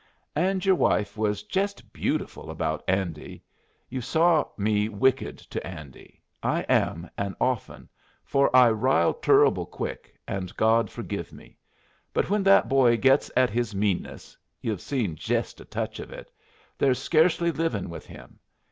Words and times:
"And 0.35 0.65
your 0.65 0.73
wife 0.73 1.15
was 1.15 1.43
jest 1.43 1.93
beautiful 1.93 2.49
about 2.49 2.83
Andy. 2.87 3.43
You've 3.87 4.03
saw 4.03 4.45
me 4.57 4.89
wicked 4.89 5.37
to 5.37 5.63
Andy. 5.63 6.19
I 6.41 6.61
am, 6.61 7.07
and 7.19 7.35
often, 7.39 7.87
for 8.23 8.49
I 8.55 8.71
rile 8.71 9.13
turruble 9.13 9.67
quick, 9.67 10.17
and 10.27 10.57
God 10.57 10.89
forgive 10.89 11.31
me! 11.31 11.55
But 12.13 12.31
when 12.31 12.41
that 12.41 12.67
boy 12.67 12.97
gits 12.97 13.29
at 13.37 13.51
his 13.51 13.75
meanness 13.75 14.35
yu've 14.59 14.81
seen 14.81 15.15
jest 15.17 15.61
a 15.61 15.65
touch 15.65 15.99
of 15.99 16.09
it 16.11 16.31
there's 16.79 16.97
scarcely 16.97 17.51
livin' 17.51 17.87
with 17.87 18.07
him. 18.07 18.39